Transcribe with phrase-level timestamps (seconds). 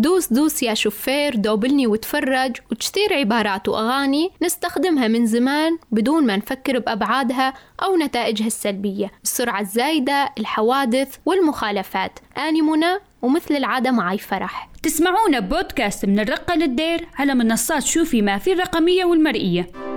[0.00, 6.78] دوس دوس يا شفير دوبلني وتفرج وكثير عبارات وأغاني نستخدمها من زمان بدون ما نفكر
[6.78, 12.18] بأبعادها أو نتائجها السلبية السرعة الزايدة الحوادث والمخالفات.
[12.38, 14.70] آني منى ومثل العادة معي فرح.
[14.82, 19.89] تسمعونا بودكاست من الرقة للدير على منصات شوفي ما في الرقمية والمرئية.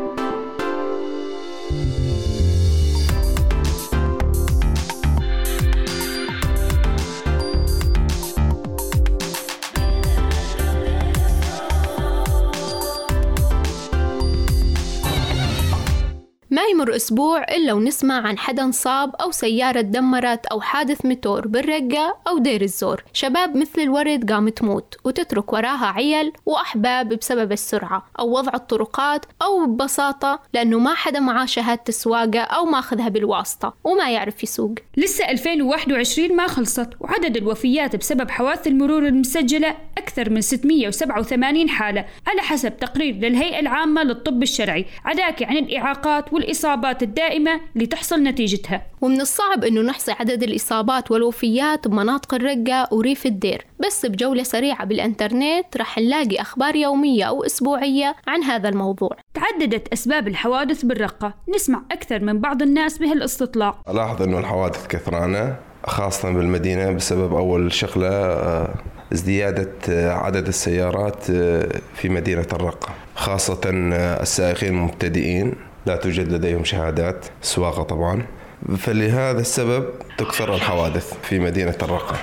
[16.84, 22.38] يمر أسبوع إلا ونسمع عن حدا انصاب أو سيارة دمرت أو حادث متور بالرقة أو
[22.38, 23.04] دير الزور.
[23.14, 29.66] شباب مثل الورد قام تموت وتترك وراها عيل وأحباب بسبب السرعة أو وضع الطرقات أو
[29.66, 34.76] ببساطة لأنه ما حدا معاه شهادة السواقة أو ماخذها بالواسطة وما يعرف يسوق.
[34.98, 42.42] لسه 2021 ما خلصت وعدد الوفيات بسبب حوادث المرور المسجلة أكثر من 687 حالة على
[42.42, 44.86] حسب تقرير للهيئة العامة للطب الشرعي.
[45.06, 48.82] عداك عن الإعاقات والإصابات الدائمة اللي تحصل نتيجتها.
[49.02, 55.78] ومن الصعب أنه نحصي عدد الإصابات والوفيات بمناطق الرقة وريف الدير بس بجولة سريعة بالإنترنت
[55.78, 59.18] رح نلاقي أخبار يومية أو أسبوعية عن هذا الموضوع.
[59.34, 61.34] تعددت أسباب الحوادث بالرقة.
[61.56, 63.76] نسمع أكثر من بعض الناس بهالاستطلاع.
[63.90, 65.56] ألاحظ أنه الحوادث كثرانة
[65.86, 68.74] خاصة بالمدينة بسبب أول شغلة آه،
[69.14, 75.56] ازديادة آه، عدد السيارات آه، في مدينة الرقة خاصة السائقين المبتدئين.
[75.86, 78.26] لا توجد لديهم شهادات سواقة طبعا.
[78.78, 79.86] فلهذا السبب
[80.18, 82.16] تكثر الحوادث في مدينة الرقة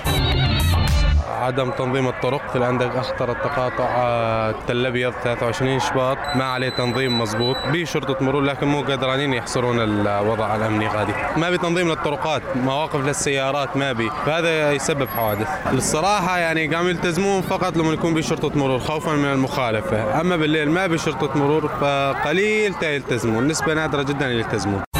[1.41, 6.17] عدم تنظيم الطرق في عندك أخطر التقاطع آه، تل الابيض 23 شباط.
[6.35, 7.55] ما عليه تنظيم مضبوط.
[7.73, 11.13] به شرطه مرور لكن مو قادرين يحصرون الوضع الأمني غادي.
[11.37, 14.09] ما بتنظيم للطرقات مواقف للسيارات ما بي.
[14.25, 15.47] فهذا يسبب حوادث.
[15.73, 20.21] الصراحة يعني قاموا يلتزمون فقط لما يكون بشرطة مرور خوفا من المخالفة.
[20.21, 23.47] أما بالليل ما بشرطة مرور فقليل يلتزمون.
[23.47, 24.79] نسبة نادرة جدا يلتزمون.
[24.79, 24.90] آه،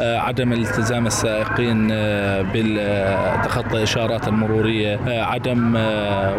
[0.00, 5.76] عدم التزام السائقين آه، بالتخطي الاشارات المرورية آه، عدم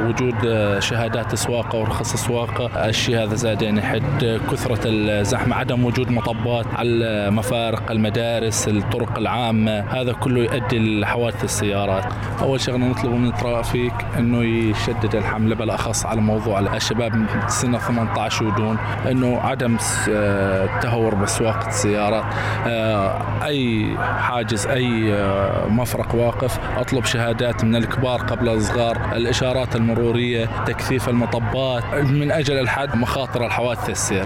[0.07, 0.35] وجود
[0.79, 7.31] شهادات سواقه ورخص سواقه الشيء هذا زاد يعني حد كثرة الزحمة عدم وجود مطبات على
[7.31, 9.79] مفارق المدارس الطرق العامة.
[9.79, 12.03] هذا كله يؤدي لحوادث السيارات.
[12.41, 18.45] أول شغله نطلب من الترافيك إنه يشدد الحملة بالاخص على موضوع الشباب من سنه 18
[18.45, 18.77] ودون
[19.11, 19.77] إنه عدم
[20.07, 22.23] التهور بسواقة السيارات.
[23.49, 31.09] أي حاجز أي آه، مفرق واقف أطلب شهادات من الكبار قبل الصغار الإشارات المرورية تكثيف
[31.09, 34.25] المطبات من أجل الحد مخاطر الحوادث السير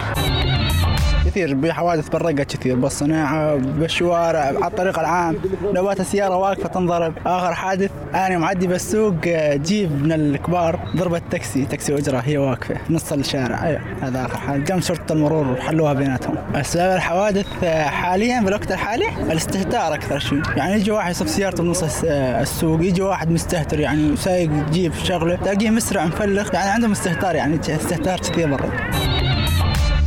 [1.33, 2.75] كثير بحوادث بالرقة كثير.
[2.75, 5.35] بالصناعة بالشوارع على الطريق العام
[5.73, 7.13] نوات السيارة واقفة تنضرب.
[7.25, 9.13] آخر حادث أنا معدي بالسوق
[9.53, 11.65] جيب من الكبار ضربت تاكسي.
[11.65, 13.63] تاكسي أجرة هي واقفة في نص الشارع.
[13.63, 14.71] أيوة هذا آخر حادث.
[14.71, 16.35] قام شرطة المرور وحلوها بيناتهم.
[16.55, 22.83] أسباب الحوادث حاليا بالوقت الحالي الاستهتار أكثر شيء يعني يجي واحد يصف سيارته بنص السوق
[22.83, 26.53] يجي واحد مستهتر يعني سايق جيب شغلة تلاقيه مسرع مفلخ.
[26.53, 28.69] يعني عنده استهتار يعني استهتار كثير برا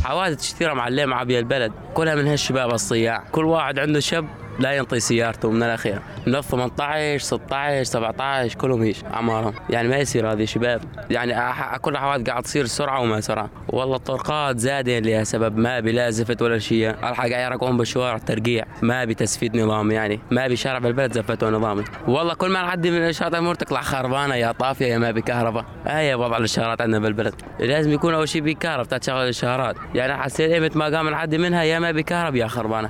[0.07, 1.71] حوادث كثيرة معلمة مع البلد.
[1.93, 3.23] كلها من هالشباب الصياع.
[3.31, 4.25] كل واحد عنده شاب
[4.59, 5.99] لا ينطي سيارته من الأخير.
[6.27, 9.53] من 18 16 17 كلهم هيش أعمارهم.
[9.69, 10.81] يعني ما يصير هذه شباب.
[11.09, 13.49] يعني كل حوادث قاعد تصير سرعة وما سرعة.
[13.69, 15.57] والله الطرقات زادين لها سبب.
[15.57, 16.89] ما بلا زفت ولا شيء.
[16.89, 20.19] الحق يرقون بالشوارع ترقيع ما بتسفيد نظام يعني.
[20.31, 21.83] ما بشارع بالبلد زفتوا نظامي.
[22.07, 26.15] والله كل ما حد من الاشارات الأمور تطلع خربانة يا طافية يا ما بكهرباء هي
[26.15, 27.33] وضع الاشارات عندنا بالبلد.
[27.59, 29.75] لازم يكون أول شيء بكهرباء تشغل الإشارات.
[29.95, 32.89] يعني حسيت إيمت ما قام الحد منها يا ما بكهرباء يا خربانة.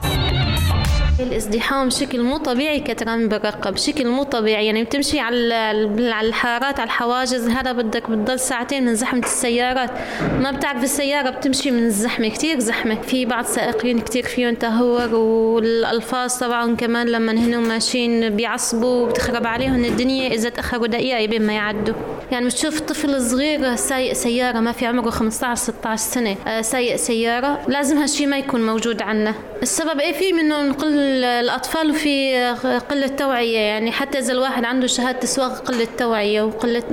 [1.19, 4.65] الازدحام بشكل مو طبيعي كتران برقة بشكل مو طبيعي.
[4.65, 5.53] يعني بتمشي على
[6.13, 9.89] على الحارات على الحواجز هذا بدك بتضل ساعتين من زحمة السيارات.
[10.39, 13.01] ما بتعرف السيارة بتمشي من الزحمة كتير زحمة.
[13.01, 19.85] في بعض سائقين كتير فيهم تهور والألفاظ طبعا كمان لما هن ماشيين بيعصبوا وبتخرب عليهم
[19.85, 21.95] الدنيا إذا تأخروا دقيقة يبين ما يعدوا.
[22.31, 27.59] يعني بتشوف طفل صغير سايق سيارة ما في عمره 15 16 سنة آه، سايق سيارة.
[27.67, 29.33] لازم هالشي ما يكون موجود عنا.
[29.61, 32.37] السبب إيه؟ في منه نقل الأطفال في
[32.89, 36.83] قلة توعية يعني حتى إذا الواحد عنده شهادة سواقة قلة توعية وقلة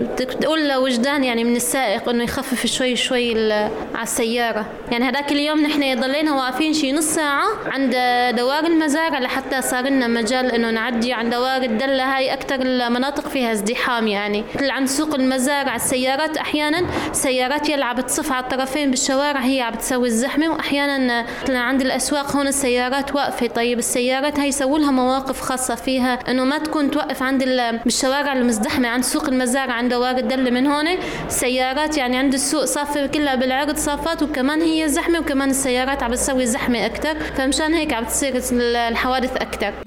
[0.40, 4.66] تقول له وجدان يعني من السائق إنه يخفف شوي شوي على السيارة.
[4.92, 7.90] يعني هذاك اليوم نحن ضلينا واقفين شي نص ساعة عند
[8.36, 12.16] دوار المزارع لحتى صار لنا مجال إنه نعدي عند دوار الدلة.
[12.16, 14.44] هاي أكثر المناطق فيها ازدحام يعني.
[14.60, 20.08] عند سوق المزارع السيارات أحيانا سيارات يلي عم بتصف على الطرفين بالشوارع هي عم بتسوي
[20.08, 20.48] الزحمة.
[20.48, 23.46] وأحيانا عند الأسواق هون السيارات واقفة.
[23.46, 27.44] طيب السيارات هاي يسووا لها مواقف خاصة فيها إنه ما تكون توقف عند
[27.84, 30.88] بالشوارع المزدحمة عند سوق المزارع عند دوار الدلة من هون.
[31.26, 36.46] السيارات يعني عند السوق صافة كلها بالعرض صافات وكمان هي زحمة وكمان السيارات عم بتسوي
[36.46, 39.83] زحمة أكثر فمشان هيك عم تصير الحوادث أكثر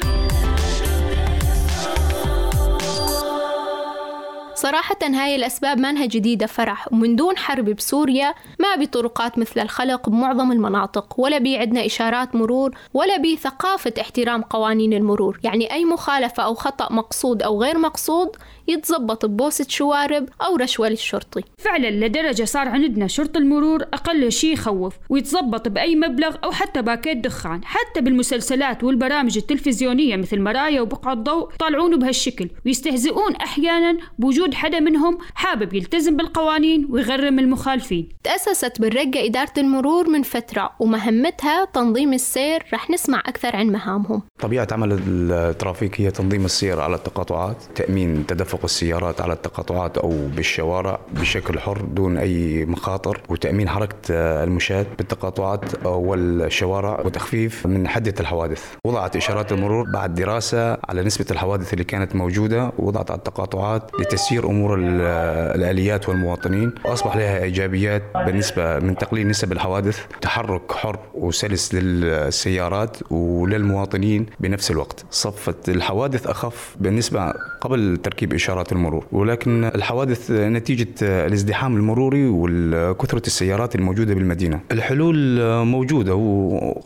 [4.57, 6.93] صراحة هاي الأسباب مانها جديدة فرح.
[6.93, 12.77] ومن دون حرب بسوريا ما طرقات مثل الخلق بمعظم المناطق ولا بي عندنا إشارات مرور
[12.93, 15.39] ولا بي ثقافة احترام قوانين المرور.
[15.43, 18.29] يعني أي مخالفة أو خطأ مقصود أو غير مقصود
[18.67, 21.41] يتزبط ببوسة شوارب أو رشوة للشرطي.
[21.57, 27.17] فعلا لدرجة صار عندنا شرطي المرور أقل شيء يخوف ويتزبط بأي مبلغ أو حتى باكيت
[27.17, 27.61] دخان.
[27.65, 35.17] حتى بالمسلسلات والبرامج التلفزيونية مثل مرايا وبقعة ضوء طالعونه بهالشكل ويستهزئون أحيانا بوجود حدا منهم
[35.35, 38.09] حابب يلتزم بالقوانين ويغرم المخالفين.
[38.23, 42.63] تأسست بالرقة إدارة المرور من فترة ومهمتها تنظيم السير.
[42.73, 44.21] رح نسمع أكثر عن مهامهم.
[44.39, 50.99] طبيعة عمل الترافيك هي تنظيم السير على التقاطعات تأمين تدفق السيارات على التقاطعات أو بالشوارع
[51.11, 53.95] بشكل حر دون أي مخاطر وتأمين حركة
[54.43, 58.63] المشاة بالتقاطعات والشوارع وتخفيف من حدة الحوادث.
[58.83, 62.71] وضعت إشارات المرور بعد دراسة على نسبة الحوادث اللي كانت موجودة.
[62.77, 66.71] وضعت على التقاطعات لتسيير أمور الآليات والمواطنين.
[66.85, 75.05] وأصبح لها إيجابيات بالنسبة من تقليل نسب الحوادث تحرك حر وسلس للسيارات وللمواطنين بنفس الوقت.
[75.11, 79.05] صفت الحوادث أخف بالنسبة قبل تركيب إشارات المرور.
[79.11, 84.59] ولكن الحوادث نتيجة الازدحام المروري وكثرة السيارات الموجودة بالمدينة.
[84.71, 86.15] الحلول موجودة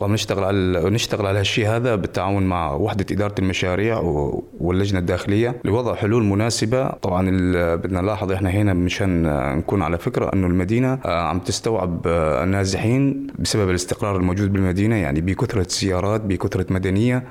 [0.00, 3.98] ونشتغل على نشتغل على هالشيء هذا بالتعاون مع وحدة إدارة المشاريع
[4.60, 5.56] واللجنة الداخلية.
[5.64, 6.88] لوضع حلول مناسبة.
[6.88, 7.30] طبعا
[7.76, 9.22] بدنا نلاحظ إحنا هنا مشان
[9.58, 12.00] نكون على فكرة إنه المدينة عم تستوعب
[12.42, 17.24] النازحين بسبب الاستقرار الموجود بالمدينة يعني بكثرة سيارات بكثرة مدنية.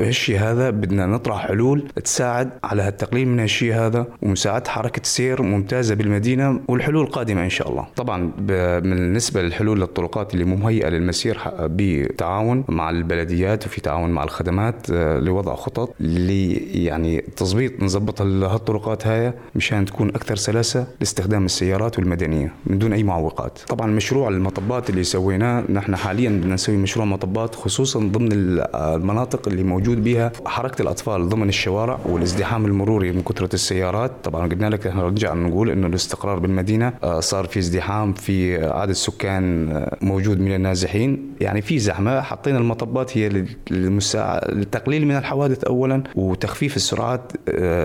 [0.00, 5.94] هالشيء هذا بدنا نطرح حلول تساعد على التقليل من هالشيء هذا ومساعدة حركة سير ممتازة
[5.94, 7.86] بالمدينة والحلول قادمة إن شاء الله.
[7.96, 15.54] طبعا بالنسبة للحلول للطرقات اللي مهيئة للمسير بتعاون مع البلديات وفي تعاون مع الخدمات لوضع
[15.54, 16.54] خطط اللي
[16.84, 23.02] يعني تظبيط نظبط هالطرقات هاي مشان تكون أكثر سلاسة لاستخدام السيارات والمدنية من دون أي
[23.02, 23.58] معوقات.
[23.68, 29.62] طبعا مشروع المطبات اللي سويناه نحن حاليا بدنا نسوي مشروع مطبات خصوصا ضمن المناطق اللي
[29.62, 34.12] موجود بها حركة الأطفال ضمن الشوارع والازدحام المروري من كثرة السيارات.
[34.24, 39.68] طبعا قلنا لك إحنا رجع نقول إنه الاستقرار بالمدينة صار في ازدحام في عدد سكان
[40.00, 41.34] موجود من النازحين.
[41.40, 43.28] يعني في زحمة حطينا المطبات هي
[43.70, 47.32] للتقليل من الحوادث أولا وتخفيف السرعات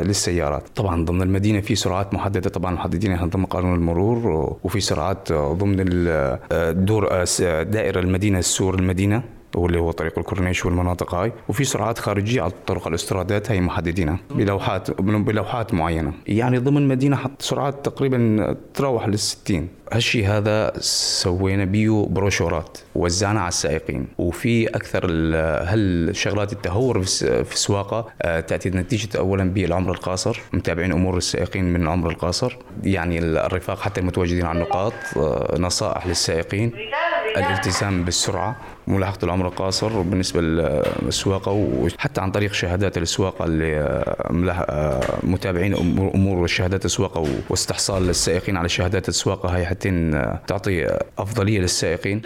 [0.07, 0.63] للسيارات.
[0.75, 5.75] طبعا ضمن المدينة في سرعات محددة طبعا محددين ضمن قانون المرور وفي سرعات ضمن
[6.51, 7.23] الدور
[7.63, 9.23] دائرة المدينة السور المدينة.
[9.55, 11.31] واللي هو طريق الكورنيش والمناطق هاي.
[11.49, 16.13] وفي سرعات خارجية على طرق الاسترادات هي محددينها بلوحات بلوحات معينة.
[16.27, 23.39] يعني ضمن مدينة حط سرعات تقريبا تروح لل 60 هالشيء هذا سوينا بيه بروشورات وزعنا
[23.39, 24.07] على السائقين.
[24.17, 25.05] وفي أكثر
[25.63, 30.41] هالشغلات التهور في السواقة تأتي نتيجة اولا بالعمر القاصر.
[30.53, 32.57] متابعين أمور السائقين من العمر القاصر.
[32.83, 34.93] يعني الرفاق حتى المتواجدين على النقاط
[35.59, 36.71] نصائح للسائقين.
[37.37, 38.55] الالتزام بالسرعة.
[38.87, 44.03] ملاحظه العمر القاصر بالنسبة للسواقة وحتى عن طريق شهادات السواقة اللي
[45.23, 45.73] متابعين
[46.15, 50.11] أمور شهادات السواقة واستحصال السائقين على شهادات السواقة هاي حتى
[50.47, 52.21] تعطي أفضلية للسائقين.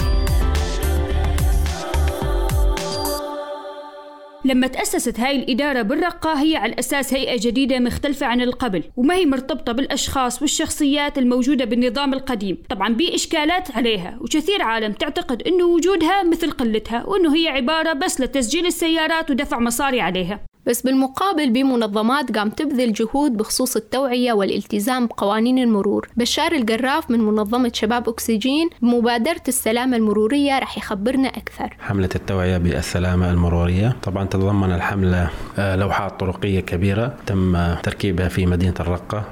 [4.48, 9.25] لما تأسست هاي الإدارة بالرقة هي على أساس هيئة جديدة مختلفة عن القبل وما هي
[9.25, 12.58] مرتبطة بالأشخاص والشخصيات الموجودة بالنظام القديم.
[12.70, 18.66] طبعا بإشكالات عليها وكثير عالم تعتقد أنه وجودها مثل قلتها وأنه هي عبارة بس لتسجيل
[18.66, 20.39] السيارات ودفع مصاري عليها.
[20.67, 26.09] بس بالمقابل بمنظمات قام تبذل جهود بخصوص التوعية والالتزام بقوانين المرور.
[26.17, 31.77] بشار القراف من منظمة شباب أكسجين بمبادرة السلامة المرورية رح يخبرنا أكثر.
[31.79, 33.95] حملة التوعية بالسلامة المرورية.
[34.03, 39.24] طبعا تتضمن الحملة لوحات طرقية كبيرة تم تركيبها في مدينة الرقة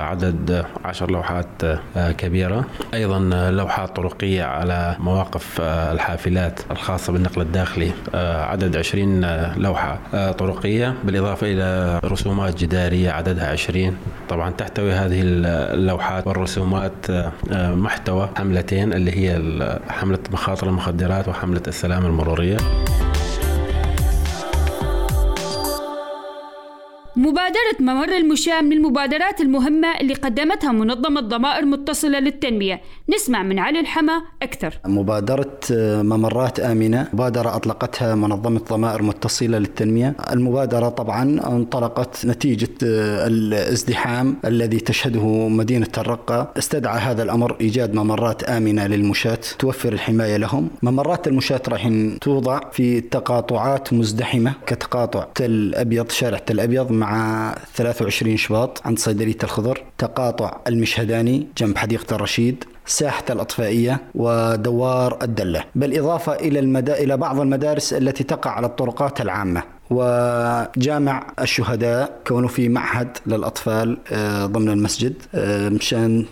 [0.00, 1.46] عدد عشر لوحات
[1.96, 2.64] كبيرة.
[2.94, 9.20] أيضا لوحات طرقية على مواقف الحافلات الخاصة بالنقل الداخلي عدد عشرين
[9.56, 9.98] لوحة
[10.38, 10.83] طرقية.
[10.84, 13.96] ورقية بالإضافة إلى رسومات جدارية عددها 20
[14.28, 19.40] طبعا تحتوي هذه اللوحات والرسومات آه، محتوى حملتين اللي هي
[19.88, 22.56] حملة مخاطر المخدرات وحملة السلامة المرورية.
[27.24, 32.80] مبادرة ممر المشاة من المبادرات المهمة اللي قدمتها منظمة ضمائر متصلة للتنمية.
[33.14, 34.78] نسمع من علي الحما أكثر.
[34.86, 37.08] مبادرة آه، ممرات آمنة.
[37.12, 40.16] مبادرة أطلقتها منظمة ضمائر متصلة للتنمية.
[40.32, 46.52] المبادرة طبعا انطلقت نتيجة آه، الازدحام الذي تشهده مدينة الرقة.
[46.58, 50.68] استدعى هذا الأمر إيجاد ممرات آمنة للمشاة توفر الحماية لهم.
[50.82, 51.90] ممرات المشاة راح
[52.20, 57.13] توضع في تقاطعات مزدحمة كتقاطع تل أبيض شارع تل أبيض مع
[57.74, 66.34] 23 شباط عند صيدلية الخضر تقاطع المشهداني جنب حديقة الرشيد ساحة الأطفائية ودوار الدلة بالإضافة
[66.34, 69.62] إلى المدى إلى بعض المدارس التي تقع على الطرقات العامة.
[69.90, 76.24] وجامع الشهداء كونه في معهد للأطفال آه، ضمن المسجد آه، مشان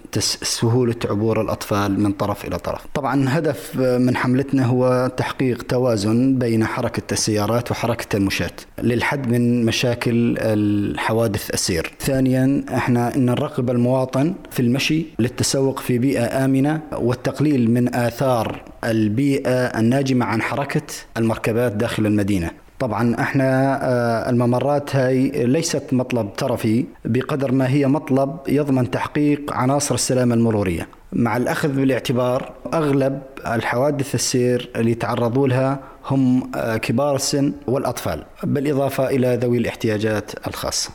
[0.42, 2.80] سهولة عبور الأطفال من طرف إلى طرف.
[2.94, 8.50] طبعا هدف آه، من حملتنا هو تحقيق توازن بين حركة السيارات وحركة المشاة
[8.82, 11.92] للحد من مشاكل الحوادث السير.
[12.00, 20.26] ثانيا إحنا نراقب المواطن في المشي للتسوق في بيئة آمنة والتقليل من آثار البيئة الناجمة
[20.26, 20.82] عن حركة
[21.16, 22.50] المركبات داخل المدينة.
[22.82, 29.94] طبعا إحنا آه، الممرات هاي ليست مطلب ترفي بقدر ما هي مطلب يضمن تحقيق عناصر
[29.94, 30.88] السلامة المرورية.
[31.12, 39.10] مع الأخذ بالاعتبار أغلب الحوادث السير اللي يتعرضوا لها هم آه، كبار السن والأطفال بالإضافة
[39.10, 40.90] إلى ذوي الاحتياجات الخاصة.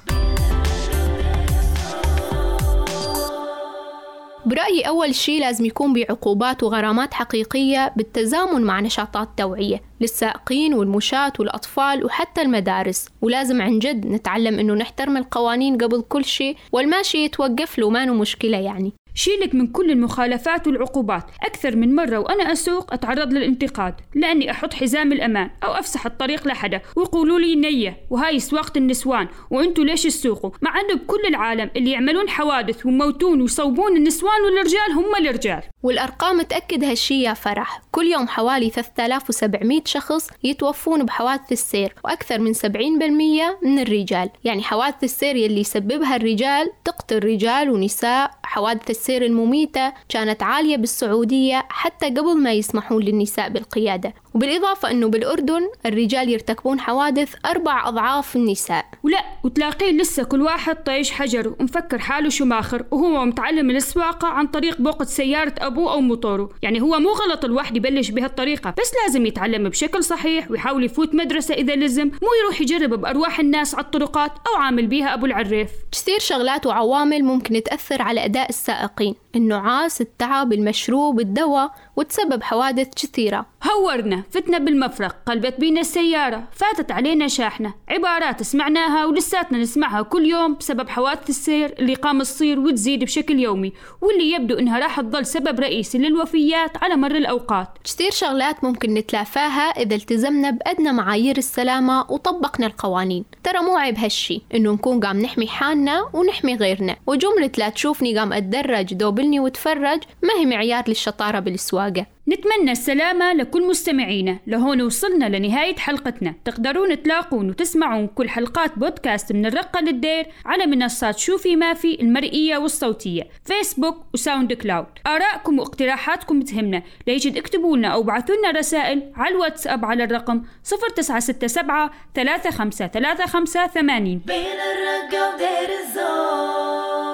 [4.47, 12.05] برأيي أول شيء لازم يكون بعقوبات وغرامات حقيقية بالتزامن مع نشاطات توعية للسائقين والمشاة والأطفال
[12.05, 13.09] وحتى المدارس.
[13.21, 18.57] ولازم عن جد نتعلم إنه نحترم القوانين قبل كل شيء والماشي يتوقف له ما مشكلة
[18.57, 18.93] يعني.
[19.17, 21.23] شيلك من كل المخالفات والعقوبات.
[21.43, 26.81] أكثر من مرة وأنا أسوق أتعرض للانتقاد لأني أحط حزام الأمان أو أفسح الطريق لحدا
[26.95, 32.29] ويقولوا لي نية وهاي سواقة النسوان وأنتوا ليش تسوقوا؟ مع أنه بكل العالم اللي يعملون
[32.29, 35.61] حوادث ويموتون ويصوبون النسوان والرجال هم الرجال.
[35.83, 37.81] والأرقام تأكد هالشي يا فرح.
[37.91, 44.29] كل يوم حوالي 3700 شخص يتوفون بحوادث السير وأكثر من 70% من الرجال.
[44.43, 51.65] يعني حوادث السير يلي يسببها الرجال تقتل رجال ونساء حوادث السير المميتة كانت عالية بالسعودية
[51.69, 54.13] حتى قبل ما يسمحون للنساء بالقيادة.
[54.37, 58.85] وبالإضافة أنه بالأردن الرجال يرتكبون حوادث أربع أضعاف النساء.
[59.03, 64.81] ولا وتلاقيه لسه كل واحد طيش حجره ومفكر حاله شماخر وهو متعلم السواقة عن طريق
[64.81, 66.49] بوقة سيارة أبوه أو موتوره.
[66.61, 71.53] يعني هو مو غلط الواحد يبلش بهالطريقة بس لازم يتعلم بشكل صحيح ويحاول يفوت مدرسة
[71.53, 75.69] إذا لزم مو يروح يجرب بأرواح الناس على الطرقات أو عامل بيها أبو العريف.
[75.91, 79.15] كثير شغلات وعوامل ممكن تأثر على أداء السائقين.
[79.37, 83.45] النعاس التعب المشروب الدواء وتسبب حوادث كثيرة.
[83.71, 87.73] هورنا فتنا بالمفرق قلبت بينا السيارة فاتت علينا شاحنة.
[87.89, 93.73] عبارات سمعناها ولساتنا نسمعها كل يوم بسبب حوادث السير اللي قام تصير وتزيد بشكل يومي
[94.01, 97.67] واللي يبدو إنها راح تظل سبب رئيسي للوفيات على مر الأوقات.
[97.83, 103.25] كثير شغلات ممكن نتلافاها إذا التزمنا بأدنى معايير السلامة وطبقنا القوانين.
[103.43, 106.95] ترى مو عيب هالشي إنه نكون قام نحمي حالنا ونحمي غيرنا.
[107.07, 108.93] وجملة لا تشوفني قام أتدرج
[109.27, 112.05] دوبلني وتفرج ما هي معيار للشطارة بالسواقة.
[112.27, 114.39] نتمنى السلامة لكل مستمعينا.
[114.47, 116.33] لهون وصلنا لنهاية حلقتنا.
[116.45, 122.57] تقدرون تلاقون وتسمعون كل حلقات بودكاست من الرقة للدير على منصات شوفي ما في المرئية
[122.57, 123.27] والصوتية.
[123.45, 124.85] فيسبوك وساوند كلاود.
[125.07, 126.83] آرائكم واقتراحاتكم تهمنا.
[127.07, 135.35] ليجد اكتبوا لنا أو بعثوا لنا رسائل على الواتساب على الرقم 0967 3535 بين الرقة
[135.35, 137.06] ودير الزور